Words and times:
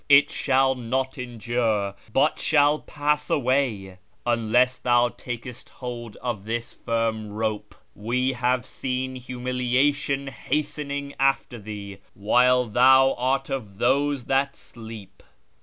It 0.09 0.29
sJiall 0.29 0.77
not 0.79 1.19
endure, 1.19 1.93
hut 2.15 2.39
shall 2.39 2.79
pass 2.79 3.29
away, 3.29 3.99
unless 4.25 4.79
thou 4.79 5.09
taJcest 5.09 5.69
hold 5.69 6.15
of 6.23 6.45
this 6.45 6.73
firm 6.73 7.29
rope. 7.29 7.75
We 7.93 8.33
have 8.33 8.65
seen 8.65 9.15
humiliation 9.15 10.29
hastening 10.29 11.13
after 11.19 11.59
thee, 11.59 11.99
xohile 12.19 12.73
thou 12.73 13.13
art 13.13 13.51
of 13.51 13.77
those 13.77 14.23
that 14.25 14.55
sleep." 14.55 15.21